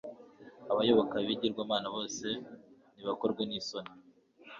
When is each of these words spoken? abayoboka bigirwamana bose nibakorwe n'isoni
abayoboka 0.71 1.15
bigirwamana 1.27 1.87
bose 1.95 2.27
nibakorwe 2.95 3.41
n'isoni 3.45 3.93